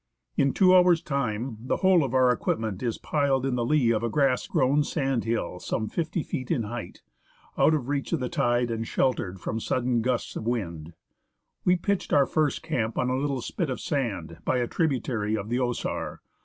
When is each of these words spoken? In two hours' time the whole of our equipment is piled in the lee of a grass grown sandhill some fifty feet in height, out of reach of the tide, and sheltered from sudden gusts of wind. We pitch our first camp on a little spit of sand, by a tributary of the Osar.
In 0.35 0.51
two 0.51 0.73
hours' 0.75 1.03
time 1.03 1.57
the 1.59 1.77
whole 1.85 2.03
of 2.03 2.15
our 2.15 2.31
equipment 2.31 2.81
is 2.81 2.97
piled 2.97 3.45
in 3.45 3.53
the 3.53 3.63
lee 3.63 3.91
of 3.91 4.01
a 4.01 4.09
grass 4.09 4.47
grown 4.47 4.83
sandhill 4.83 5.59
some 5.59 5.89
fifty 5.89 6.23
feet 6.23 6.49
in 6.49 6.63
height, 6.63 7.03
out 7.55 7.75
of 7.75 7.87
reach 7.87 8.11
of 8.11 8.19
the 8.19 8.27
tide, 8.27 8.71
and 8.71 8.87
sheltered 8.87 9.39
from 9.39 9.59
sudden 9.59 10.01
gusts 10.01 10.35
of 10.35 10.47
wind. 10.47 10.93
We 11.65 11.75
pitch 11.75 12.11
our 12.13 12.25
first 12.25 12.63
camp 12.63 12.97
on 12.97 13.11
a 13.11 13.15
little 13.17 13.41
spit 13.41 13.69
of 13.69 13.79
sand, 13.79 14.39
by 14.43 14.57
a 14.57 14.65
tributary 14.65 15.37
of 15.37 15.49
the 15.49 15.57
Osar. 15.59 16.17